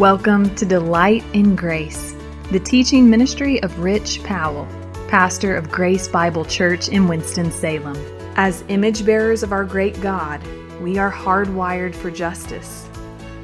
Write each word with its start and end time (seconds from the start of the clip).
Welcome 0.00 0.54
to 0.54 0.64
Delight 0.64 1.22
in 1.34 1.54
Grace, 1.54 2.14
the 2.50 2.58
teaching 2.58 3.10
ministry 3.10 3.62
of 3.62 3.80
Rich 3.80 4.22
Powell, 4.24 4.66
pastor 5.08 5.54
of 5.54 5.70
Grace 5.70 6.08
Bible 6.08 6.46
Church 6.46 6.88
in 6.88 7.06
Winston-Salem. 7.06 7.98
As 8.36 8.64
image 8.68 9.04
bearers 9.04 9.42
of 9.42 9.52
our 9.52 9.62
great 9.62 10.00
God, 10.00 10.40
we 10.80 10.96
are 10.96 11.12
hardwired 11.12 11.94
for 11.94 12.10
justice. 12.10 12.88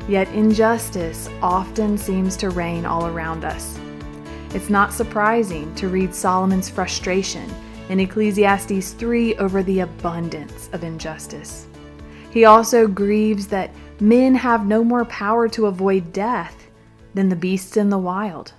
Yet 0.09 0.29
injustice 0.29 1.29
often 1.43 1.99
seems 1.99 2.39
to 2.39 2.49
reign 2.49 2.87
all 2.87 3.07
around 3.07 3.45
us. 3.45 3.79
It's 4.55 4.71
not 4.71 4.95
surprising 4.95 5.75
to 5.75 5.89
read 5.89 6.15
Solomon's 6.15 6.71
frustration 6.71 7.55
in 7.91 8.01
Ecclesiastes 8.01 8.95
3 8.95 9.37
over 9.37 9.63
the 9.63 9.81
abundance 9.81 10.71
of 10.73 10.85
injustice. 10.85 11.67
He 12.31 12.47
also 12.47 12.87
grieves 12.89 13.47
that 13.49 13.71
men 14.01 14.35
have 14.35 14.67
no 14.67 14.85
more 14.85 15.05
power 15.05 15.49
to 15.49 15.67
avoid 15.67 16.13
death 16.13 16.69
than 17.15 17.29
the 17.29 17.37
beasts 17.37 17.77
in 17.77 17.91
the 17.91 17.99
wild. 17.99 18.53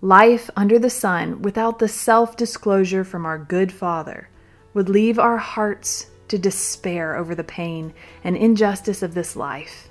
Life 0.00 0.48
under 0.56 0.78
the 0.78 0.90
sun, 0.90 1.42
without 1.42 1.78
the 1.78 1.88
self 1.88 2.36
disclosure 2.36 3.04
from 3.04 3.26
our 3.26 3.38
good 3.38 3.70
Father, 3.70 4.28
would 4.72 4.88
leave 4.88 5.18
our 5.18 5.36
hearts 5.36 6.06
to 6.28 6.38
despair 6.38 7.16
over 7.16 7.34
the 7.34 7.44
pain 7.44 7.92
and 8.24 8.36
injustice 8.36 9.02
of 9.02 9.14
this 9.14 9.36
life. 9.36 9.88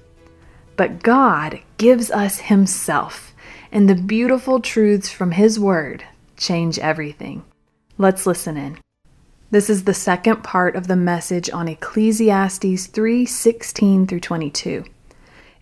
But 0.77 1.03
God 1.03 1.59
gives 1.77 2.09
us 2.09 2.40
Himself, 2.40 3.34
and 3.71 3.90
the 3.90 3.95
beautiful 3.95 4.59
truths 4.62 5.09
from 5.09 5.31
His 5.31 5.59
Word 5.59 6.05
change 6.37 6.79
everything. 6.79 7.43
Let's 7.98 8.26
listen 8.26 8.55
in. 8.55 8.77
This 9.51 9.67
is 9.67 9.85
the 9.85 9.95
second 9.95 10.43
part 10.43 10.75
of 10.75 10.85
the 10.85 10.95
message 10.95 11.49
on 11.49 11.67
Ecclesiastes 11.67 12.85
3:16 12.85 14.05
through 14.05 14.19
22. 14.19 14.83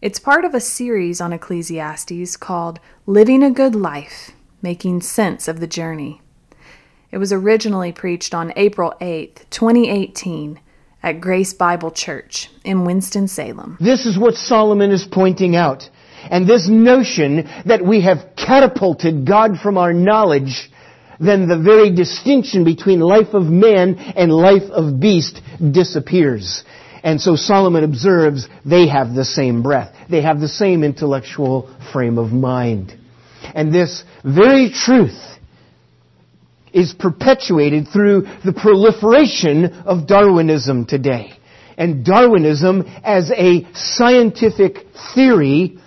It's 0.02 0.19
part 0.19 0.43
of 0.43 0.53
a 0.53 0.59
series 0.59 1.21
on 1.21 1.31
Ecclesiastes 1.31 2.35
called 2.35 2.81
Living 3.05 3.43
a 3.43 3.49
Good 3.49 3.75
Life: 3.75 4.31
Making 4.61 4.99
Sense 4.99 5.47
of 5.47 5.61
the 5.61 5.67
Journey. 5.67 6.19
It 7.11 7.17
was 7.17 7.31
originally 7.31 7.93
preached 7.93 8.33
on 8.33 8.52
April 8.58 8.93
8, 8.99 9.45
2018 9.52 10.59
at 11.02 11.21
Grace 11.21 11.53
Bible 11.53 11.91
Church 11.91 12.52
in 12.65 12.83
Winston-Salem. 12.83 13.77
This 13.80 14.05
is 14.05 14.19
what 14.19 14.35
Solomon 14.35 14.91
is 14.91 15.08
pointing 15.09 15.55
out. 15.55 15.89
And 16.30 16.45
this 16.45 16.67
notion 16.67 17.47
that 17.65 17.85
we 17.85 18.02
have 18.02 18.35
catapulted 18.35 19.25
God 19.25 19.58
from 19.63 19.77
our 19.77 19.93
knowledge 19.93 20.69
then 21.20 21.48
the 21.48 21.58
very 21.58 21.94
distinction 21.94 22.64
between 22.64 23.00
life 23.00 23.34
of 23.34 23.44
man 23.44 23.96
and 23.98 24.32
life 24.32 24.70
of 24.72 25.00
beast 25.00 25.42
disappears. 25.72 26.64
And 27.04 27.22
so 27.22 27.36
Solomon 27.36 27.84
observes 27.84 28.48
they 28.66 28.88
have 28.88 29.14
the 29.14 29.26
same 29.26 29.64
breath. 29.64 29.95
They 30.10 30.22
have 30.22 30.40
the 30.40 30.48
same 30.48 30.84
intellectual 30.84 31.73
frame 31.92 32.18
of 32.18 32.32
mind. 32.32 32.98
And 33.56 33.73
this 33.73 34.04
very 34.23 34.72
truth 34.72 35.18
is 36.73 36.94
perpetuated 36.94 37.88
through 37.88 38.28
the 38.44 38.54
proliferation 38.54 39.66
of 39.86 40.08
Darwinism 40.08 40.86
today. 40.86 41.32
And 41.78 42.04
Darwinism 42.04 42.84
as 43.04 43.32
a 43.32 43.66
scientific 43.73 44.88
theory 45.16 45.80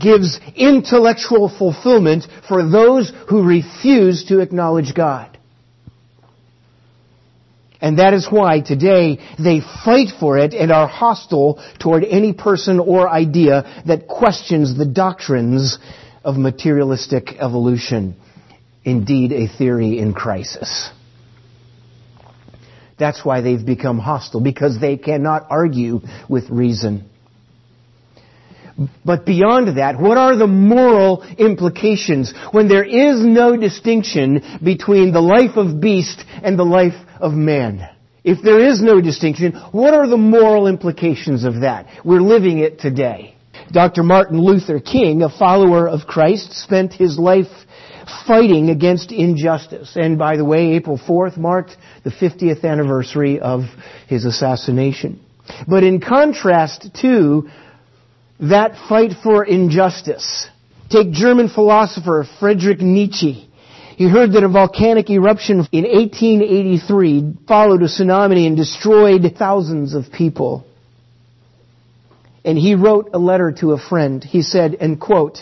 gives 0.00 0.40
intellectual 0.56 1.48
fulfillment 1.48 2.26
for 2.48 2.68
those 2.68 3.12
who 3.28 3.44
refuse 3.44 4.24
to 4.26 4.40
acknowledge 4.40 4.94
God. 4.94 5.34
And 7.80 7.98
that 7.98 8.14
is 8.14 8.26
why 8.30 8.60
today 8.60 9.18
they 9.38 9.60
fight 9.60 10.08
for 10.18 10.38
it 10.38 10.54
and 10.54 10.72
are 10.72 10.88
hostile 10.88 11.62
toward 11.78 12.02
any 12.02 12.32
person 12.32 12.80
or 12.80 13.08
idea 13.08 13.82
that 13.86 14.08
questions 14.08 14.76
the 14.76 14.86
doctrines 14.86 15.78
of 16.24 16.36
materialistic 16.36 17.34
evolution. 17.38 18.16
Indeed, 18.84 19.32
a 19.32 19.48
theory 19.48 19.98
in 19.98 20.14
crisis. 20.14 20.90
That's 22.98 23.24
why 23.24 23.42
they've 23.42 23.64
become 23.64 23.98
hostile, 23.98 24.40
because 24.40 24.80
they 24.80 24.96
cannot 24.96 25.46
argue 25.50 26.00
with 26.28 26.48
reason. 26.48 27.10
But 29.04 29.24
beyond 29.24 29.78
that, 29.78 30.00
what 30.00 30.18
are 30.18 30.36
the 30.36 30.46
moral 30.46 31.22
implications 31.38 32.34
when 32.50 32.68
there 32.68 32.84
is 32.84 33.24
no 33.24 33.56
distinction 33.56 34.42
between 34.62 35.12
the 35.12 35.20
life 35.20 35.56
of 35.56 35.80
beast 35.80 36.24
and 36.42 36.58
the 36.58 36.64
life 36.64 36.94
of 37.20 37.32
man? 37.32 37.88
If 38.24 38.42
there 38.42 38.58
is 38.58 38.82
no 38.82 39.00
distinction, 39.00 39.52
what 39.70 39.94
are 39.94 40.08
the 40.08 40.16
moral 40.16 40.66
implications 40.66 41.44
of 41.44 41.60
that? 41.60 41.86
We're 42.04 42.22
living 42.22 42.58
it 42.58 42.80
today. 42.80 43.36
Dr. 43.70 44.02
Martin 44.02 44.40
Luther 44.40 44.80
King, 44.80 45.22
a 45.22 45.28
follower 45.28 45.88
of 45.88 46.06
Christ, 46.06 46.52
spent 46.52 46.92
his 46.92 47.18
life 47.18 47.52
fighting 48.26 48.70
against 48.70 49.12
injustice. 49.12 49.92
And 49.94 50.18
by 50.18 50.36
the 50.36 50.44
way, 50.44 50.72
April 50.72 50.98
4th 50.98 51.36
marked 51.36 51.76
the 52.02 52.10
50th 52.10 52.64
anniversary 52.64 53.40
of 53.40 53.62
his 54.08 54.24
assassination. 54.24 55.20
But 55.68 55.84
in 55.84 56.00
contrast 56.00 56.90
to 57.02 57.48
that 58.40 58.76
fight 58.88 59.12
for 59.22 59.44
injustice. 59.44 60.48
Take 60.90 61.12
German 61.12 61.48
philosopher 61.48 62.26
Friedrich 62.40 62.80
Nietzsche. 62.80 63.48
He 63.96 64.08
heard 64.08 64.32
that 64.32 64.42
a 64.42 64.48
volcanic 64.48 65.08
eruption 65.08 65.66
in 65.70 65.84
1883 65.84 67.34
followed 67.46 67.82
a 67.82 67.86
tsunami 67.86 68.46
and 68.46 68.56
destroyed 68.56 69.34
thousands 69.38 69.94
of 69.94 70.10
people. 70.12 70.64
And 72.44 72.58
he 72.58 72.74
wrote 72.74 73.10
a 73.14 73.18
letter 73.18 73.52
to 73.60 73.72
a 73.72 73.78
friend. 73.78 74.22
He 74.22 74.42
said, 74.42 74.76
and 74.80 75.00
quote, 75.00 75.38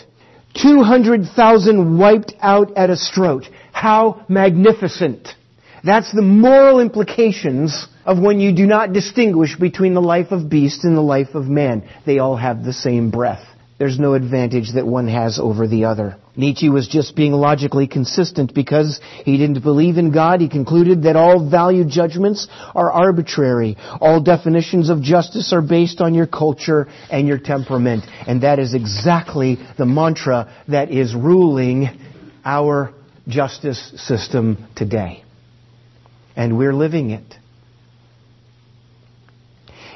200,000 0.61 1.97
wiped 1.97 2.33
out 2.41 2.77
at 2.77 2.89
a 2.89 2.95
stroke. 2.95 3.43
How 3.71 4.23
magnificent. 4.29 5.29
That's 5.83 6.13
the 6.13 6.21
moral 6.21 6.79
implications 6.79 7.87
of 8.05 8.17
when 8.17 8.39
you 8.39 8.55
do 8.55 8.65
not 8.65 8.93
distinguish 8.93 9.57
between 9.57 9.93
the 9.93 10.01
life 10.01 10.31
of 10.31 10.49
beast 10.49 10.85
and 10.85 10.95
the 10.95 11.01
life 11.01 11.35
of 11.35 11.45
man. 11.47 11.87
They 12.05 12.19
all 12.19 12.37
have 12.37 12.63
the 12.63 12.71
same 12.71 13.11
breath. 13.11 13.45
There's 13.79 13.99
no 13.99 14.13
advantage 14.13 14.73
that 14.75 14.87
one 14.87 15.09
has 15.09 15.39
over 15.39 15.67
the 15.67 15.85
other. 15.85 16.15
Nietzsche 16.37 16.69
was 16.69 16.87
just 16.87 17.17
being 17.17 17.33
logically 17.33 17.87
consistent 17.87 18.53
because 18.53 19.01
he 19.25 19.37
didn't 19.37 19.61
believe 19.61 19.97
in 19.97 20.13
God. 20.13 20.39
He 20.39 20.47
concluded 20.47 21.03
that 21.03 21.17
all 21.17 21.49
value 21.49 21.83
judgments 21.83 22.47
are 22.73 22.89
arbitrary. 22.89 23.75
All 23.99 24.21
definitions 24.21 24.89
of 24.89 25.01
justice 25.01 25.51
are 25.51 25.61
based 25.61 25.99
on 25.99 26.13
your 26.13 26.27
culture 26.27 26.87
and 27.11 27.27
your 27.27 27.39
temperament. 27.39 28.05
And 28.25 28.43
that 28.43 28.57
is 28.57 28.73
exactly 28.73 29.57
the 29.77 29.85
mantra 29.85 30.53
that 30.69 30.89
is 30.89 31.13
ruling 31.13 31.89
our 32.45 32.93
justice 33.27 33.91
system 33.97 34.65
today. 34.75 35.23
And 36.35 36.57
we're 36.57 36.73
living 36.73 37.11
it. 37.11 37.35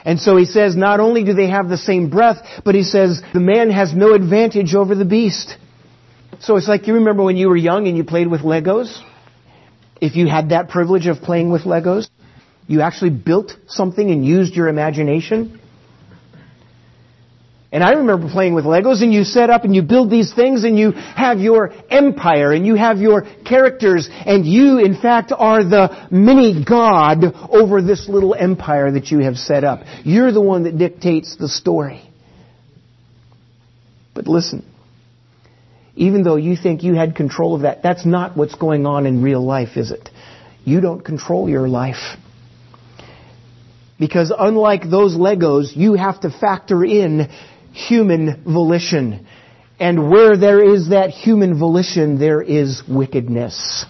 And 0.05 0.19
so 0.21 0.37
he 0.37 0.45
says 0.45 0.75
not 0.75 0.99
only 1.01 1.23
do 1.25 1.33
they 1.33 1.49
have 1.49 1.67
the 1.67 1.77
same 1.77 2.09
breath, 2.09 2.37
but 2.63 2.75
he 2.75 2.83
says 2.83 3.21
the 3.33 3.41
man 3.41 3.69
has 3.71 3.93
no 3.93 4.13
advantage 4.13 4.73
over 4.73 4.95
the 4.95 5.03
beast. 5.03 5.57
So 6.39 6.55
it's 6.55 6.67
like 6.67 6.87
you 6.87 6.93
remember 6.93 7.23
when 7.23 7.35
you 7.35 7.49
were 7.49 7.57
young 7.57 7.87
and 7.87 7.97
you 7.97 8.03
played 8.03 8.27
with 8.27 8.41
Legos? 8.41 9.01
If 9.99 10.15
you 10.15 10.27
had 10.27 10.49
that 10.49 10.69
privilege 10.69 11.07
of 11.07 11.17
playing 11.17 11.49
with 11.51 11.63
Legos, 11.63 12.07
you 12.67 12.81
actually 12.81 13.09
built 13.09 13.57
something 13.67 14.09
and 14.09 14.25
used 14.25 14.53
your 14.53 14.67
imagination. 14.67 15.59
And 17.69 17.83
I 17.83 17.91
remember 17.91 18.29
playing 18.29 18.53
with 18.53 18.63
Legos 18.63 19.03
and 19.03 19.13
you 19.13 19.25
set 19.25 19.49
up 19.49 19.65
and 19.65 19.75
you 19.75 19.81
build 19.81 20.09
these 20.09 20.33
things 20.33 20.63
and 20.63 20.79
you 20.79 20.91
have 20.91 21.39
your 21.39 21.73
empire 21.89 22.53
and 22.53 22.65
you 22.65 22.75
have 22.75 22.99
your 22.99 23.27
characters 23.45 24.09
and 24.11 24.45
you 24.45 24.79
in 24.79 24.95
fact 24.99 25.33
are 25.37 25.63
the 25.63 26.07
mini 26.09 26.63
god 26.63 27.25
over 27.49 27.81
this 27.81 28.07
little 28.07 28.33
empire 28.33 28.91
that 28.91 29.11
you 29.11 29.19
have 29.19 29.35
set 29.35 29.65
up. 29.65 29.81
You're 30.05 30.31
the 30.31 30.41
one 30.41 30.63
that 30.63 30.77
dictates 30.77 31.35
the 31.35 31.49
story. 31.49 32.03
But 34.15 34.27
listen, 34.27 34.65
even 35.95 36.23
though 36.23 36.37
you 36.37 36.55
think 36.55 36.83
you 36.83 36.93
had 36.93 37.15
control 37.15 37.53
of 37.53 37.63
that, 37.63 37.83
that's 37.83 38.05
not 38.05 38.37
what's 38.37 38.55
going 38.55 38.85
on 38.85 39.05
in 39.05 39.21
real 39.21 39.43
life, 39.43 39.75
is 39.75 39.91
it? 39.91 40.09
You 40.63 40.79
don't 40.79 41.03
control 41.03 41.49
your 41.49 41.67
life. 41.67 42.17
Because 43.99 44.31
unlike 44.37 44.89
those 44.89 45.15
Legos, 45.15 45.75
you 45.75 45.95
have 45.95 46.21
to 46.21 46.29
factor 46.29 46.85
in 46.85 47.29
human 47.71 48.43
volition. 48.43 49.27
And 49.79 50.09
where 50.09 50.37
there 50.37 50.63
is 50.73 50.89
that 50.89 51.11
human 51.11 51.57
volition, 51.59 52.19
there 52.19 52.41
is 52.41 52.81
wickedness. 52.87 53.85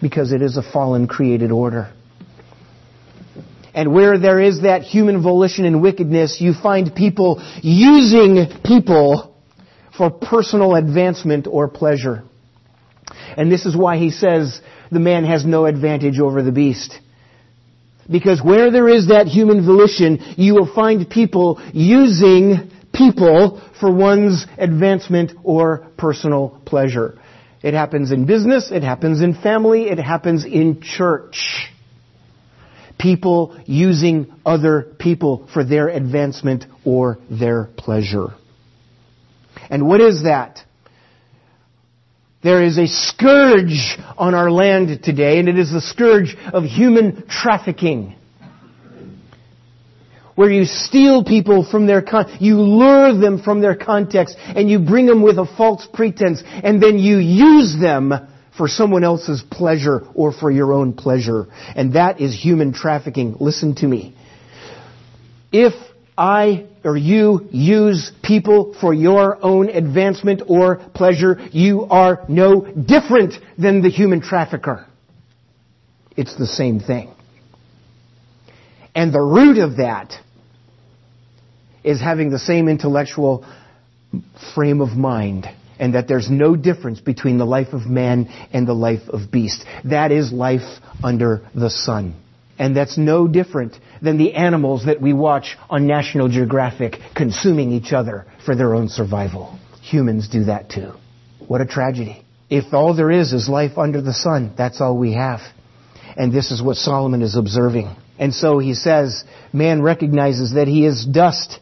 Because 0.00 0.32
it 0.32 0.42
is 0.42 0.56
a 0.56 0.62
fallen 0.62 1.06
created 1.06 1.50
order. 1.50 1.92
And 3.74 3.94
where 3.94 4.18
there 4.18 4.40
is 4.40 4.62
that 4.62 4.82
human 4.82 5.22
volition 5.22 5.64
and 5.64 5.80
wickedness, 5.80 6.40
you 6.40 6.54
find 6.54 6.94
people 6.94 7.42
using 7.62 8.46
people 8.64 9.34
for 9.96 10.10
personal 10.10 10.74
advancement 10.74 11.46
or 11.46 11.68
pleasure. 11.68 12.24
And 13.36 13.50
this 13.50 13.66
is 13.66 13.76
why 13.76 13.96
he 13.96 14.10
says 14.10 14.60
the 14.90 14.98
man 14.98 15.24
has 15.24 15.44
no 15.44 15.66
advantage 15.66 16.18
over 16.18 16.42
the 16.42 16.52
beast. 16.52 16.98
Because 18.10 18.42
where 18.42 18.72
there 18.72 18.88
is 18.88 19.08
that 19.08 19.28
human 19.28 19.64
volition, 19.64 20.18
you 20.36 20.54
will 20.54 20.72
find 20.74 21.08
people 21.08 21.60
using 21.72 22.69
people 23.00 23.62
for 23.80 23.90
one's 23.90 24.46
advancement 24.58 25.32
or 25.42 25.86
personal 25.96 26.60
pleasure. 26.66 27.18
It 27.62 27.72
happens 27.72 28.10
in 28.10 28.26
business, 28.26 28.70
it 28.70 28.82
happens 28.82 29.22
in 29.22 29.34
family, 29.34 29.84
it 29.84 29.98
happens 29.98 30.44
in 30.44 30.82
church. 30.82 31.70
People 32.98 33.58
using 33.64 34.30
other 34.44 34.94
people 34.98 35.48
for 35.54 35.64
their 35.64 35.88
advancement 35.88 36.66
or 36.84 37.18
their 37.30 37.70
pleasure. 37.78 38.34
And 39.70 39.88
what 39.88 40.02
is 40.02 40.24
that? 40.24 40.62
There 42.42 42.62
is 42.62 42.76
a 42.76 42.86
scourge 42.86 43.96
on 44.18 44.34
our 44.34 44.50
land 44.50 45.02
today, 45.02 45.38
and 45.38 45.48
it 45.48 45.58
is 45.58 45.72
the 45.72 45.80
scourge 45.80 46.36
of 46.52 46.64
human 46.64 47.26
trafficking. 47.28 48.14
Where 50.40 50.50
you 50.50 50.64
steal 50.64 51.22
people 51.22 51.70
from 51.70 51.86
their 51.86 52.00
con- 52.00 52.34
you 52.40 52.62
lure 52.62 53.12
them 53.12 53.42
from 53.42 53.60
their 53.60 53.76
context, 53.76 54.38
and 54.38 54.70
you 54.70 54.78
bring 54.78 55.04
them 55.04 55.20
with 55.20 55.38
a 55.38 55.44
false 55.44 55.86
pretense, 55.92 56.42
and 56.46 56.82
then 56.82 56.98
you 56.98 57.18
use 57.18 57.76
them 57.78 58.14
for 58.56 58.66
someone 58.66 59.04
else's 59.04 59.42
pleasure 59.50 60.00
or 60.14 60.32
for 60.32 60.50
your 60.50 60.72
own 60.72 60.94
pleasure. 60.94 61.48
And 61.76 61.92
that 61.92 62.22
is 62.22 62.34
human 62.34 62.72
trafficking. 62.72 63.36
Listen 63.38 63.74
to 63.74 63.86
me. 63.86 64.16
If 65.52 65.74
I 66.16 66.68
or 66.84 66.96
you 66.96 67.46
use 67.50 68.10
people 68.22 68.74
for 68.80 68.94
your 68.94 69.44
own 69.44 69.68
advancement 69.68 70.40
or 70.46 70.76
pleasure, 70.94 71.38
you 71.52 71.84
are 71.84 72.24
no 72.30 72.62
different 72.62 73.34
than 73.58 73.82
the 73.82 73.90
human 73.90 74.22
trafficker. 74.22 74.86
It's 76.16 76.34
the 76.38 76.46
same 76.46 76.80
thing. 76.80 77.12
And 78.94 79.12
the 79.12 79.20
root 79.20 79.58
of 79.58 79.76
that 79.76 80.14
is 81.84 82.00
having 82.00 82.30
the 82.30 82.38
same 82.38 82.68
intellectual 82.68 83.44
frame 84.54 84.80
of 84.80 84.90
mind 84.90 85.46
and 85.78 85.94
that 85.94 86.06
there's 86.08 86.30
no 86.30 86.56
difference 86.56 87.00
between 87.00 87.38
the 87.38 87.46
life 87.46 87.72
of 87.72 87.86
man 87.86 88.28
and 88.52 88.68
the 88.68 88.74
life 88.74 89.08
of 89.08 89.30
beast. 89.30 89.64
That 89.84 90.12
is 90.12 90.30
life 90.30 90.80
under 91.02 91.42
the 91.54 91.70
sun. 91.70 92.14
And 92.58 92.76
that's 92.76 92.98
no 92.98 93.26
different 93.26 93.76
than 94.02 94.18
the 94.18 94.34
animals 94.34 94.84
that 94.84 95.00
we 95.00 95.14
watch 95.14 95.56
on 95.70 95.86
National 95.86 96.28
Geographic 96.28 96.96
consuming 97.16 97.72
each 97.72 97.94
other 97.94 98.26
for 98.44 98.54
their 98.54 98.74
own 98.74 98.90
survival. 98.90 99.58
Humans 99.80 100.28
do 100.28 100.44
that 100.44 100.68
too. 100.68 100.92
What 101.48 101.62
a 101.62 101.66
tragedy. 101.66 102.22
If 102.50 102.74
all 102.74 102.94
there 102.94 103.10
is 103.10 103.32
is 103.32 103.48
life 103.48 103.78
under 103.78 104.02
the 104.02 104.12
sun, 104.12 104.52
that's 104.58 104.82
all 104.82 104.98
we 104.98 105.14
have. 105.14 105.40
And 106.16 106.30
this 106.30 106.50
is 106.50 106.62
what 106.62 106.76
Solomon 106.76 107.22
is 107.22 107.36
observing. 107.36 107.96
And 108.18 108.34
so 108.34 108.58
he 108.58 108.74
says, 108.74 109.24
man 109.54 109.80
recognizes 109.80 110.52
that 110.52 110.68
he 110.68 110.84
is 110.84 111.06
dust. 111.06 111.58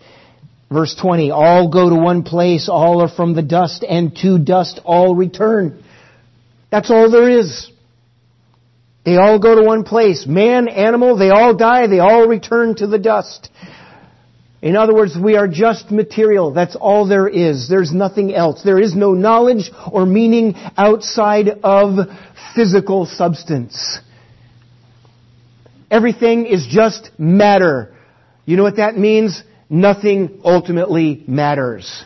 Verse 0.70 0.94
20, 1.00 1.30
all 1.30 1.70
go 1.70 1.88
to 1.88 1.96
one 1.96 2.22
place, 2.22 2.68
all 2.68 3.00
are 3.02 3.08
from 3.08 3.34
the 3.34 3.42
dust, 3.42 3.84
and 3.88 4.14
to 4.16 4.38
dust 4.38 4.80
all 4.84 5.14
return. 5.14 5.82
That's 6.70 6.90
all 6.90 7.10
there 7.10 7.30
is. 7.30 7.70
They 9.04 9.16
all 9.16 9.38
go 9.38 9.54
to 9.54 9.62
one 9.62 9.84
place. 9.84 10.26
Man, 10.26 10.68
animal, 10.68 11.16
they 11.16 11.30
all 11.30 11.56
die, 11.56 11.86
they 11.86 12.00
all 12.00 12.28
return 12.28 12.74
to 12.76 12.86
the 12.86 12.98
dust. 12.98 13.48
In 14.60 14.76
other 14.76 14.92
words, 14.92 15.16
we 15.16 15.36
are 15.36 15.48
just 15.48 15.90
material. 15.90 16.52
That's 16.52 16.76
all 16.76 17.08
there 17.08 17.28
is. 17.28 17.68
There's 17.68 17.92
nothing 17.92 18.34
else. 18.34 18.62
There 18.62 18.80
is 18.80 18.94
no 18.94 19.14
knowledge 19.14 19.70
or 19.90 20.04
meaning 20.04 20.54
outside 20.76 21.48
of 21.62 22.08
physical 22.54 23.06
substance. 23.06 24.00
Everything 25.90 26.44
is 26.44 26.66
just 26.66 27.10
matter. 27.18 27.94
You 28.44 28.56
know 28.56 28.64
what 28.64 28.76
that 28.76 28.98
means? 28.98 29.42
Nothing 29.70 30.40
ultimately 30.44 31.22
matters. 31.26 32.04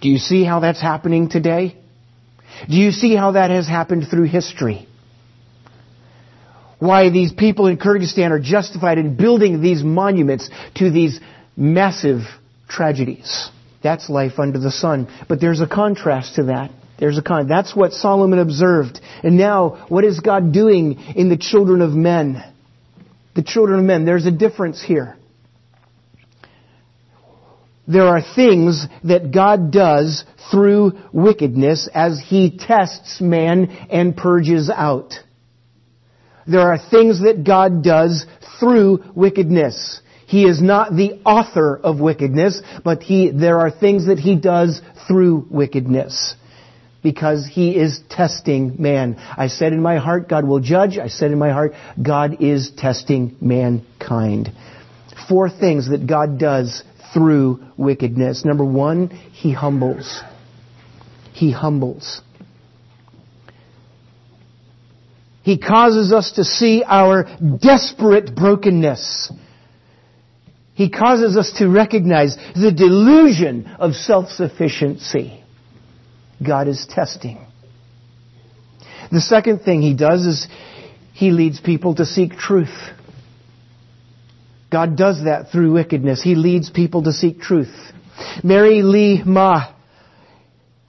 Do 0.00 0.08
you 0.08 0.18
see 0.18 0.44
how 0.44 0.60
that's 0.60 0.80
happening 0.80 1.28
today? 1.28 1.76
Do 2.68 2.76
you 2.76 2.90
see 2.90 3.14
how 3.14 3.32
that 3.32 3.50
has 3.50 3.66
happened 3.66 4.06
through 4.10 4.24
history? 4.24 4.86
Why 6.78 7.08
these 7.08 7.32
people 7.32 7.66
in 7.66 7.78
Kyrgyzstan 7.78 8.30
are 8.30 8.40
justified 8.40 8.98
in 8.98 9.16
building 9.16 9.62
these 9.62 9.82
monuments 9.82 10.50
to 10.76 10.90
these 10.90 11.18
massive 11.56 12.20
tragedies. 12.68 13.48
That's 13.82 14.10
life 14.10 14.38
under 14.38 14.58
the 14.58 14.70
sun. 14.70 15.08
But 15.28 15.40
there's 15.40 15.60
a 15.60 15.66
contrast 15.66 16.36
to 16.36 16.44
that. 16.44 16.70
There's 16.98 17.18
a 17.18 17.22
con. 17.22 17.48
That's 17.48 17.74
what 17.74 17.92
Solomon 17.92 18.38
observed. 18.38 19.00
And 19.22 19.36
now, 19.36 19.86
what 19.88 20.04
is 20.04 20.20
God 20.20 20.52
doing 20.52 20.98
in 21.16 21.28
the 21.28 21.36
children 21.36 21.80
of 21.80 21.90
men? 21.90 22.42
The 23.34 23.42
children 23.42 23.80
of 23.80 23.84
men. 23.84 24.04
There's 24.04 24.26
a 24.26 24.30
difference 24.30 24.82
here. 24.82 25.16
There 27.86 28.06
are 28.06 28.22
things 28.34 28.86
that 29.04 29.30
God 29.30 29.70
does 29.70 30.24
through 30.50 30.92
wickedness 31.12 31.88
as 31.92 32.22
He 32.26 32.56
tests 32.56 33.20
man 33.20 33.66
and 33.90 34.16
purges 34.16 34.70
out. 34.70 35.14
There 36.46 36.60
are 36.60 36.78
things 36.78 37.20
that 37.22 37.44
God 37.44 37.82
does 37.82 38.26
through 38.58 39.04
wickedness. 39.14 40.00
He 40.26 40.44
is 40.44 40.62
not 40.62 40.94
the 40.94 41.20
author 41.24 41.76
of 41.76 42.00
wickedness, 42.00 42.60
but 42.82 43.02
he, 43.02 43.30
there 43.30 43.60
are 43.60 43.70
things 43.70 44.06
that 44.06 44.18
He 44.18 44.36
does 44.36 44.80
through 45.06 45.46
wickedness. 45.50 46.34
Because 47.04 47.46
He 47.46 47.76
is 47.76 48.00
testing 48.10 48.82
man. 48.82 49.16
I 49.18 49.46
said 49.46 49.72
in 49.72 49.80
my 49.80 49.98
heart, 49.98 50.28
God 50.28 50.44
will 50.44 50.58
judge. 50.58 50.98
I 50.98 51.06
said 51.06 51.30
in 51.30 51.38
my 51.38 51.52
heart, 51.52 51.74
God 52.02 52.42
is 52.42 52.72
testing 52.76 53.36
mankind. 53.40 54.50
Four 55.28 55.48
things 55.50 55.90
that 55.90 56.08
God 56.08 56.40
does 56.40 56.82
through 57.12 57.62
wickedness. 57.76 58.44
Number 58.44 58.64
one, 58.64 59.10
he 59.10 59.52
humbles. 59.52 60.22
He 61.32 61.52
humbles. 61.52 62.22
He 65.42 65.58
causes 65.58 66.10
us 66.10 66.32
to 66.36 66.44
see 66.44 66.82
our 66.84 67.24
desperate 67.58 68.34
brokenness. 68.34 69.30
He 70.72 70.88
causes 70.88 71.36
us 71.36 71.52
to 71.58 71.68
recognize 71.68 72.34
the 72.54 72.72
delusion 72.72 73.66
of 73.78 73.92
self-sufficiency. 73.92 75.43
God 76.42 76.68
is 76.68 76.86
testing. 76.88 77.38
The 79.12 79.20
second 79.20 79.60
thing 79.60 79.82
he 79.82 79.94
does 79.94 80.24
is 80.24 80.48
he 81.12 81.30
leads 81.30 81.60
people 81.60 81.94
to 81.96 82.04
seek 82.04 82.36
truth. 82.36 82.74
God 84.70 84.96
does 84.96 85.24
that 85.24 85.52
through 85.52 85.72
wickedness. 85.72 86.22
He 86.22 86.34
leads 86.34 86.70
people 86.70 87.04
to 87.04 87.12
seek 87.12 87.40
truth. 87.40 87.72
Mary 88.42 88.82
Li 88.82 89.22
Ma, 89.24 89.72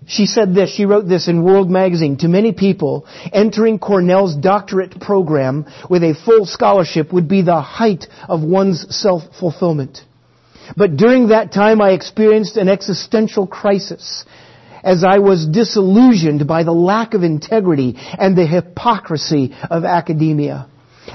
she 0.08 0.26
said 0.26 0.56
this, 0.56 0.72
she 0.74 0.86
wrote 0.86 1.08
this 1.08 1.28
in 1.28 1.44
World 1.44 1.70
Magazine, 1.70 2.18
to 2.18 2.28
many 2.28 2.52
people, 2.52 3.06
entering 3.32 3.78
Cornell's 3.78 4.36
doctorate 4.36 5.00
program 5.00 5.66
with 5.90 6.04
a 6.04 6.16
full 6.26 6.46
scholarship 6.46 7.14
would 7.14 7.28
be 7.28 7.44
the 7.44 7.62
height 7.62 8.06
of 8.28 8.42
one's 8.42 8.86
self-fulfillment. 8.96 10.00
But 10.76 10.98
during 10.98 11.28
that 11.28 11.52
time 11.54 11.82
I 11.82 11.92
experienced 11.92 12.58
an 12.58 12.70
existential 12.70 13.46
crisis 13.46 14.26
as 14.86 15.04
I 15.04 15.18
was 15.18 15.48
disillusioned 15.48 16.48
by 16.48 16.64
the 16.64 16.72
lack 16.72 17.16
of 17.16 17.24
integrity 17.24 17.96
and 17.98 18.38
the 18.38 18.46
hypocrisy 18.46 19.54
of 19.70 19.84
academia. 19.84 20.68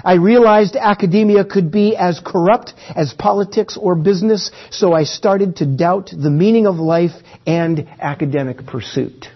I 0.04 0.14
realized 0.14 0.76
academia 0.76 1.44
could 1.44 1.70
be 1.70 1.96
as 1.96 2.20
corrupt 2.24 2.74
as 2.94 3.14
politics 3.14 3.76
or 3.80 3.94
business, 3.94 4.50
so 4.70 4.92
I 4.92 5.04
started 5.04 5.56
to 5.56 5.66
doubt 5.66 6.10
the 6.16 6.30
meaning 6.30 6.66
of 6.66 6.76
life 6.76 7.12
and 7.46 7.88
academic 8.00 8.66
pursuit. 8.66 9.26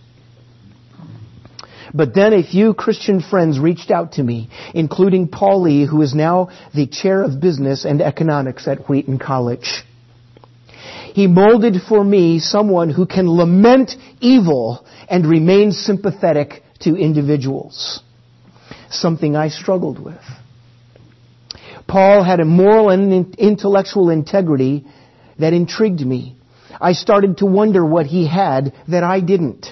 But 1.92 2.12
then 2.12 2.32
a 2.32 2.42
few 2.42 2.74
Christian 2.74 3.20
friends 3.20 3.58
reached 3.60 3.92
out 3.92 4.12
to 4.12 4.22
me, 4.22 4.50
including 4.74 5.28
Paul 5.28 5.62
Lee, 5.62 5.86
who 5.86 6.02
is 6.02 6.12
now 6.12 6.48
the 6.74 6.88
chair 6.88 7.22
of 7.22 7.40
business 7.40 7.84
and 7.84 8.02
economics 8.02 8.66
at 8.66 8.88
Wheaton 8.88 9.20
College. 9.20 9.84
He 11.14 11.26
molded 11.26 11.80
for 11.88 12.02
me 12.02 12.38
someone 12.38 12.90
who 12.90 13.06
can 13.06 13.30
lament 13.30 13.96
evil 14.20 14.84
and 15.08 15.26
remain 15.26 15.72
sympathetic 15.72 16.62
to 16.80 16.96
individuals. 16.96 18.00
Something 18.90 19.36
I 19.36 19.48
struggled 19.48 19.98
with. 19.98 20.22
Paul 21.86 22.22
had 22.22 22.40
a 22.40 22.44
moral 22.44 22.90
and 22.90 23.34
intellectual 23.36 24.10
integrity 24.10 24.84
that 25.38 25.52
intrigued 25.52 26.00
me. 26.00 26.36
I 26.80 26.92
started 26.92 27.38
to 27.38 27.46
wonder 27.46 27.84
what 27.84 28.06
he 28.06 28.26
had 28.26 28.72
that 28.88 29.04
I 29.04 29.20
didn't. 29.20 29.66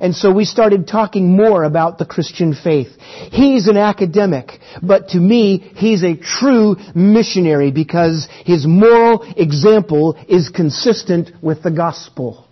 And 0.00 0.14
so 0.14 0.32
we 0.32 0.44
started 0.44 0.86
talking 0.86 1.36
more 1.36 1.64
about 1.64 1.98
the 1.98 2.06
Christian 2.06 2.54
faith. 2.54 2.88
He's 3.30 3.68
an 3.68 3.76
academic, 3.76 4.58
but 4.82 5.10
to 5.10 5.18
me, 5.18 5.58
he's 5.58 6.02
a 6.02 6.16
true 6.16 6.76
missionary 6.94 7.70
because 7.70 8.28
his 8.44 8.66
moral 8.66 9.22
example 9.36 10.16
is 10.28 10.48
consistent 10.48 11.30
with 11.42 11.62
the 11.62 11.70
gospel. 11.70 12.46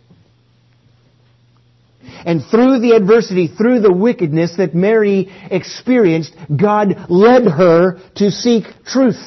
And 2.24 2.44
through 2.44 2.80
the 2.80 2.92
adversity, 2.92 3.48
through 3.48 3.80
the 3.80 3.92
wickedness 3.92 4.56
that 4.56 4.74
Mary 4.74 5.32
experienced, 5.50 6.34
God 6.54 7.10
led 7.10 7.46
her 7.46 7.98
to 8.16 8.30
seek 8.30 8.64
truth. 8.84 9.20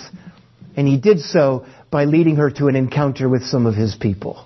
And 0.78 0.88
He 0.88 0.98
did 0.98 1.20
so 1.20 1.66
by 1.92 2.06
leading 2.06 2.36
her 2.38 2.50
to 2.52 2.68
an 2.68 2.76
encounter 2.76 3.30
with 3.30 3.44
some 3.44 3.66
of 3.66 3.74
his 3.74 3.96
people. 3.96 4.46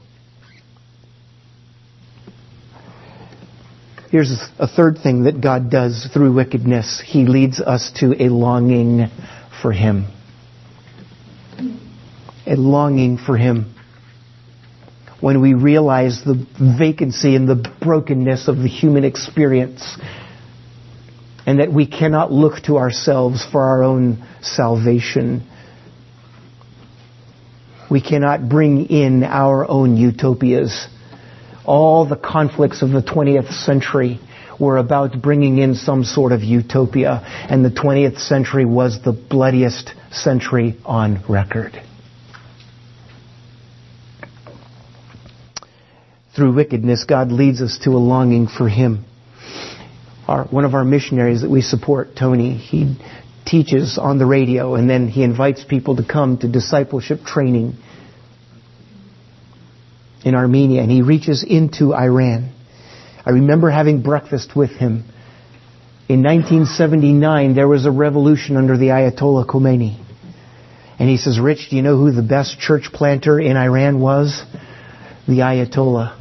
Here's 4.12 4.32
a 4.58 4.68
third 4.68 4.98
thing 5.04 5.26
that 5.26 5.40
God 5.40 5.70
does 5.70 6.10
through 6.12 6.34
wickedness. 6.34 7.00
He 7.06 7.26
leads 7.26 7.62
us 7.62 7.92
to 8.00 8.16
a 8.20 8.30
longing 8.30 9.06
for 9.62 9.72
Him. 9.72 10.08
A 12.48 12.56
longing 12.56 13.20
for 13.20 13.38
Him. 13.38 13.76
When 15.22 15.42
we 15.42 15.54
realize 15.54 16.24
the 16.26 16.44
vacancy 16.80 17.36
and 17.36 17.48
the 17.48 17.72
brokenness 17.82 18.48
of 18.48 18.58
the 18.58 18.68
human 18.68 19.04
experience, 19.04 19.98
and 21.46 21.60
that 21.60 21.72
we 21.72 21.86
cannot 21.86 22.32
look 22.32 22.64
to 22.64 22.78
ourselves 22.78 23.46
for 23.52 23.62
our 23.62 23.84
own 23.84 24.28
salvation. 24.42 25.48
We 27.92 28.02
cannot 28.02 28.50
bring 28.50 28.88
in 28.88 29.24
our 29.24 29.70
own 29.70 29.98
utopias 29.98 30.88
all 31.70 32.04
the 32.08 32.16
conflicts 32.16 32.82
of 32.82 32.90
the 32.90 33.04
20th 33.04 33.54
century 33.64 34.20
were 34.60 34.78
about 34.78 35.22
bringing 35.22 35.60
in 35.60 35.76
some 35.76 36.04
sort 36.04 36.32
of 36.32 36.42
utopia, 36.42 37.22
and 37.48 37.64
the 37.64 37.70
20th 37.70 38.20
century 38.20 38.66
was 38.66 39.00
the 39.06 39.14
bloodiest 39.14 39.94
century 40.12 40.76
on 40.84 41.24
record. 41.30 41.80
Through 46.36 46.56
wickedness, 46.56 47.06
God 47.08 47.32
leads 47.32 47.62
us 47.62 47.80
to 47.84 47.92
a 47.92 48.02
longing 48.02 48.48
for 48.48 48.68
Him. 48.68 49.06
Our, 50.28 50.46
one 50.46 50.66
of 50.66 50.74
our 50.74 50.84
missionaries 50.84 51.42
that 51.42 51.52
we 51.52 51.62
support, 51.62 52.16
Tony, 52.18 52.58
he 52.58 52.98
teaches 53.46 54.00
on 54.00 54.18
the 54.18 54.26
radio 54.26 54.74
and 54.74 54.90
then 54.90 55.08
he 55.08 55.24
invites 55.24 55.64
people 55.64 55.98
to 55.98 56.04
come 56.04 56.40
to 56.40 56.48
discipleship 56.48 57.22
training 57.24 57.78
in 60.24 60.36
Armenia 60.36 60.82
and 60.82 60.92
he 60.92 61.02
reaches 61.02 61.44
into 61.44 61.94
Iran. 61.94 62.52
I 63.26 63.32
remember 63.32 63.70
having 63.70 64.02
breakfast 64.02 64.56
with 64.56 64.72
him. 64.72 65.04
In 66.08 66.24
1979, 66.24 67.54
there 67.54 67.68
was 67.68 67.86
a 67.86 67.92
revolution 67.92 68.58
under 68.58 68.78
the 68.78 68.88
Ayatollah 68.88 69.46
Khomeini. 69.46 70.04
And 70.98 71.08
he 71.08 71.18
says, 71.18 71.40
Rich, 71.40 71.70
do 71.70 71.76
you 71.76 71.82
know 71.82 71.98
who 71.98 72.12
the 72.12 72.24
best 72.24 72.60
church 72.60 72.90
planter 72.92 73.40
in 73.40 73.56
Iran 73.56 74.00
was? 74.00 74.44
The 75.28 75.40
Ayatollah. 75.40 76.19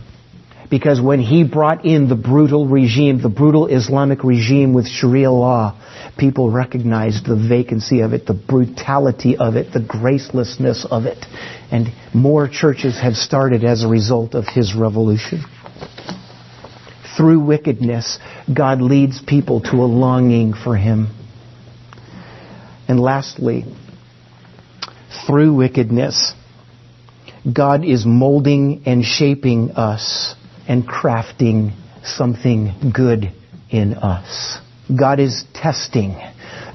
Because 0.70 1.00
when 1.00 1.20
he 1.20 1.44
brought 1.44 1.86
in 1.86 2.08
the 2.08 2.14
brutal 2.14 2.66
regime, 2.66 3.22
the 3.22 3.30
brutal 3.30 3.68
Islamic 3.68 4.22
regime 4.22 4.74
with 4.74 4.86
Sharia 4.86 5.30
law, 5.30 5.80
people 6.18 6.50
recognized 6.50 7.24
the 7.24 7.36
vacancy 7.36 8.00
of 8.00 8.12
it, 8.12 8.26
the 8.26 8.34
brutality 8.34 9.36
of 9.38 9.56
it, 9.56 9.72
the 9.72 9.80
gracelessness 9.80 10.84
of 10.84 11.06
it. 11.06 11.24
And 11.70 11.88
more 12.14 12.48
churches 12.48 13.00
have 13.00 13.14
started 13.14 13.64
as 13.64 13.82
a 13.82 13.88
result 13.88 14.34
of 14.34 14.46
his 14.46 14.74
revolution. 14.74 15.42
Through 17.16 17.40
wickedness, 17.40 18.18
God 18.54 18.82
leads 18.82 19.22
people 19.22 19.62
to 19.62 19.76
a 19.76 19.88
longing 19.88 20.52
for 20.52 20.76
him. 20.76 21.08
And 22.86 23.00
lastly, 23.00 23.64
through 25.26 25.54
wickedness, 25.54 26.34
God 27.50 27.84
is 27.84 28.04
molding 28.06 28.82
and 28.86 29.02
shaping 29.02 29.72
us 29.72 30.34
and 30.68 30.86
crafting 30.86 31.72
something 32.04 32.92
good 32.94 33.32
in 33.70 33.94
us. 33.94 34.58
God 34.94 35.18
is 35.18 35.46
testing. 35.52 36.16